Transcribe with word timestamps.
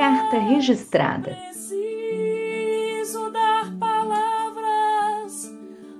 Carta 0.00 0.38
registrada. 0.38 1.36
Preciso 1.36 3.28
dar 3.30 3.70
palavras 3.78 5.52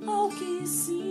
ao 0.06 0.30
que 0.30 0.66
sinto. 0.66 1.06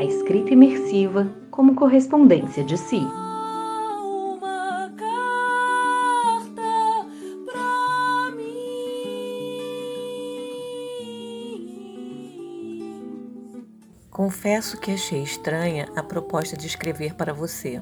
A 0.00 0.04
escrita 0.04 0.54
imersiva 0.54 1.32
como 1.52 1.76
correspondência 1.76 2.64
de 2.64 2.76
si. 2.76 2.98
Uma 2.98 4.92
carta 4.96 7.06
pra 7.46 8.32
mim. 8.36 8.42
Confesso 14.10 14.80
que 14.80 14.90
achei 14.90 15.22
estranha 15.22 15.88
a 15.94 16.02
proposta 16.02 16.56
de 16.56 16.66
escrever 16.66 17.14
para 17.14 17.32
você. 17.32 17.80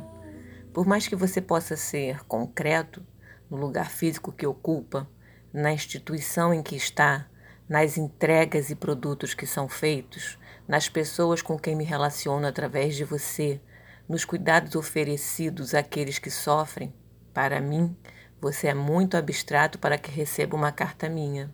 Por 0.78 0.86
mais 0.86 1.08
que 1.08 1.16
você 1.16 1.40
possa 1.40 1.76
ser 1.76 2.24
concreto 2.26 3.04
no 3.50 3.56
lugar 3.56 3.90
físico 3.90 4.30
que 4.30 4.46
ocupa, 4.46 5.10
na 5.52 5.72
instituição 5.72 6.54
em 6.54 6.62
que 6.62 6.76
está, 6.76 7.26
nas 7.68 7.98
entregas 7.98 8.70
e 8.70 8.76
produtos 8.76 9.34
que 9.34 9.44
são 9.44 9.68
feitos, 9.68 10.38
nas 10.68 10.88
pessoas 10.88 11.42
com 11.42 11.58
quem 11.58 11.74
me 11.74 11.82
relaciono 11.82 12.46
através 12.46 12.94
de 12.94 13.02
você, 13.02 13.60
nos 14.08 14.24
cuidados 14.24 14.76
oferecidos 14.76 15.74
àqueles 15.74 16.20
que 16.20 16.30
sofrem, 16.30 16.94
para 17.34 17.60
mim, 17.60 17.96
você 18.40 18.68
é 18.68 18.74
muito 18.74 19.16
abstrato 19.16 19.80
para 19.80 19.98
que 19.98 20.12
receba 20.12 20.54
uma 20.54 20.70
carta 20.70 21.08
minha. 21.08 21.52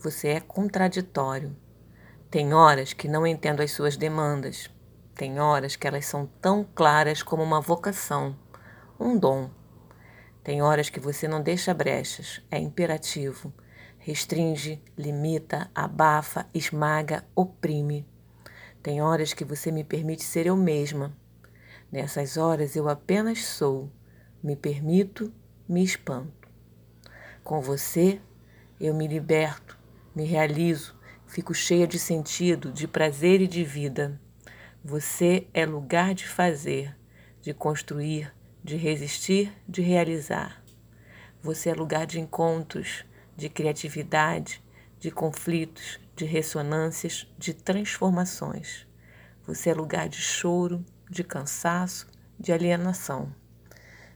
Você 0.00 0.26
é 0.26 0.40
contraditório. 0.40 1.56
Tem 2.28 2.52
horas 2.52 2.92
que 2.92 3.06
não 3.06 3.24
entendo 3.24 3.62
as 3.62 3.70
suas 3.70 3.96
demandas. 3.96 4.68
Tem 5.20 5.38
horas 5.38 5.76
que 5.76 5.86
elas 5.86 6.06
são 6.06 6.24
tão 6.40 6.64
claras 6.64 7.22
como 7.22 7.42
uma 7.42 7.60
vocação, 7.60 8.34
um 8.98 9.18
dom. 9.18 9.50
Tem 10.42 10.62
horas 10.62 10.88
que 10.88 10.98
você 10.98 11.28
não 11.28 11.42
deixa 11.42 11.74
brechas, 11.74 12.40
é 12.50 12.58
imperativo. 12.58 13.52
Restringe, 13.98 14.82
limita, 14.96 15.70
abafa, 15.74 16.46
esmaga, 16.54 17.22
oprime. 17.34 18.08
Tem 18.82 19.02
horas 19.02 19.34
que 19.34 19.44
você 19.44 19.70
me 19.70 19.84
permite 19.84 20.22
ser 20.22 20.46
eu 20.46 20.56
mesma. 20.56 21.14
Nessas 21.92 22.38
horas 22.38 22.74
eu 22.74 22.88
apenas 22.88 23.44
sou, 23.44 23.92
me 24.42 24.56
permito, 24.56 25.30
me 25.68 25.84
espanto. 25.84 26.48
Com 27.44 27.60
você, 27.60 28.22
eu 28.80 28.94
me 28.94 29.06
liberto, 29.06 29.78
me 30.16 30.24
realizo, 30.24 30.98
fico 31.26 31.52
cheia 31.52 31.86
de 31.86 31.98
sentido, 31.98 32.72
de 32.72 32.88
prazer 32.88 33.42
e 33.42 33.46
de 33.46 33.62
vida. 33.62 34.18
Você 34.82 35.46
é 35.52 35.66
lugar 35.66 36.14
de 36.14 36.26
fazer, 36.26 36.96
de 37.42 37.52
construir, 37.52 38.32
de 38.64 38.76
resistir, 38.76 39.52
de 39.68 39.82
realizar. 39.82 40.64
Você 41.42 41.68
é 41.68 41.74
lugar 41.74 42.06
de 42.06 42.18
encontros, 42.18 43.04
de 43.36 43.50
criatividade, 43.50 44.64
de 44.98 45.10
conflitos, 45.10 46.00
de 46.16 46.24
ressonâncias, 46.24 47.30
de 47.36 47.52
transformações. 47.52 48.86
Você 49.46 49.68
é 49.68 49.74
lugar 49.74 50.08
de 50.08 50.16
choro, 50.16 50.82
de 51.10 51.22
cansaço, 51.22 52.06
de 52.38 52.50
alienação. 52.50 53.34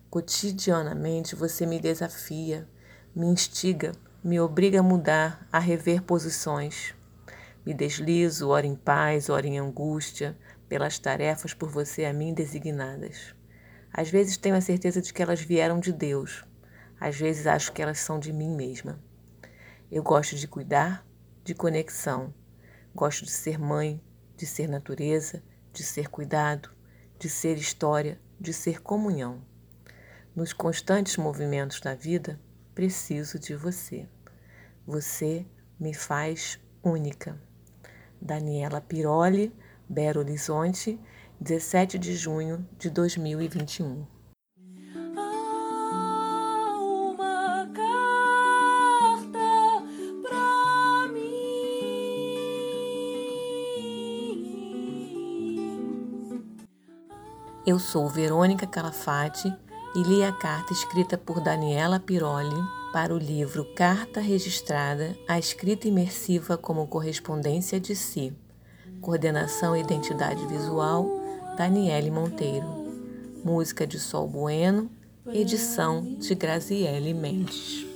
Cotidianamente 0.08 1.36
você 1.36 1.66
me 1.66 1.78
desafia, 1.78 2.66
me 3.14 3.26
instiga, 3.26 3.92
me 4.22 4.40
obriga 4.40 4.80
a 4.80 4.82
mudar, 4.82 5.46
a 5.52 5.58
rever 5.58 6.00
posições. 6.00 6.94
Me 7.66 7.72
deslizo, 7.72 8.50
ora 8.50 8.66
em 8.66 8.74
paz, 8.74 9.30
ora 9.30 9.46
em 9.46 9.58
angústia, 9.58 10.36
pelas 10.68 10.98
tarefas 10.98 11.54
por 11.54 11.68
você 11.68 12.04
a 12.04 12.12
mim 12.12 12.34
designadas. 12.34 13.34
Às 13.92 14.10
vezes 14.10 14.36
tenho 14.36 14.56
a 14.56 14.60
certeza 14.60 15.00
de 15.00 15.12
que 15.12 15.22
elas 15.22 15.40
vieram 15.40 15.78
de 15.78 15.92
Deus, 15.92 16.44
às 17.00 17.16
vezes 17.16 17.46
acho 17.46 17.72
que 17.72 17.82
elas 17.82 17.98
são 17.98 18.18
de 18.18 18.32
mim 18.32 18.54
mesma. 18.54 18.98
Eu 19.90 20.02
gosto 20.02 20.36
de 20.36 20.48
cuidar, 20.48 21.06
de 21.44 21.54
conexão, 21.54 22.32
gosto 22.94 23.24
de 23.24 23.30
ser 23.30 23.58
mãe, 23.58 24.02
de 24.36 24.46
ser 24.46 24.68
natureza, 24.68 25.42
de 25.72 25.82
ser 25.82 26.08
cuidado, 26.08 26.70
de 27.18 27.28
ser 27.28 27.58
história, 27.58 28.20
de 28.40 28.52
ser 28.52 28.80
comunhão. 28.80 29.44
Nos 30.34 30.52
constantes 30.52 31.16
movimentos 31.16 31.80
da 31.80 31.94
vida, 31.94 32.40
preciso 32.74 33.38
de 33.38 33.54
você. 33.54 34.08
Você 34.86 35.46
me 35.78 35.94
faz 35.94 36.58
única. 36.82 37.40
Daniela 38.20 38.80
Piroli, 38.80 39.54
Belo 39.88 40.20
Horizonte, 40.20 40.98
17 41.40 41.98
de 41.98 42.14
junho 42.16 42.66
de 42.78 42.88
2021. 42.88 44.06
Há 45.16 46.78
uma 46.78 47.68
carta 47.74 49.38
pra 50.22 51.08
mim. 51.12 51.24
Eu 57.66 57.78
sou 57.78 58.08
Verônica 58.08 58.66
Calafate 58.66 59.54
e 59.94 60.02
li 60.02 60.24
a 60.24 60.32
carta 60.32 60.72
escrita 60.72 61.16
por 61.18 61.40
Daniela 61.40 62.00
Piroli 62.00 62.56
para 62.92 63.14
o 63.14 63.18
livro 63.18 63.64
Carta 63.74 64.20
Registrada, 64.20 65.16
a 65.28 65.38
escrita 65.38 65.88
imersiva 65.88 66.56
como 66.56 66.86
correspondência 66.86 67.80
de 67.80 67.94
si. 67.96 68.32
Coordenação 69.04 69.76
e 69.76 69.80
Identidade 69.80 70.46
Visual, 70.46 71.06
Daniele 71.58 72.10
Monteiro. 72.10 72.66
Música 73.44 73.86
de 73.86 74.00
Sol 74.00 74.26
Bueno, 74.26 74.90
edição 75.26 76.02
de 76.18 76.34
Graziele 76.34 77.12
Mendes. 77.12 77.93